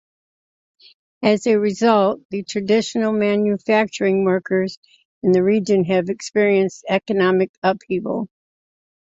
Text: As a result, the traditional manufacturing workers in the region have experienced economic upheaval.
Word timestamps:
As 1.21 1.45
a 1.45 1.59
result, 1.59 2.21
the 2.31 2.41
traditional 2.41 3.13
manufacturing 3.13 4.23
workers 4.23 4.79
in 5.21 5.31
the 5.31 5.43
region 5.43 5.83
have 5.83 6.09
experienced 6.09 6.83
economic 6.89 7.51
upheaval. 7.61 8.27